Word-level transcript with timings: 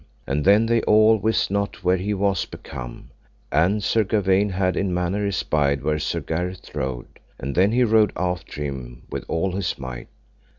And 0.25 0.43
then 0.45 0.65
they 0.65 0.81
all 0.81 1.17
wist 1.17 1.51
not 1.51 1.83
where 1.83 1.97
he 1.97 2.11
was 2.15 2.45
become; 2.45 3.11
and 3.51 3.83
Sir 3.83 4.03
Gawaine 4.03 4.49
had 4.49 4.75
in 4.75 4.91
manner 4.95 5.27
espied 5.27 5.83
where 5.83 5.99
Sir 5.99 6.21
Gareth 6.21 6.73
rode, 6.73 7.19
and 7.37 7.53
then 7.53 7.71
he 7.71 7.83
rode 7.83 8.11
after 8.15 8.83
with 9.11 9.25
all 9.27 9.51
his 9.51 9.77
might. 9.77 10.07